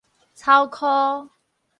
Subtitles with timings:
[0.33, 1.29] 草箍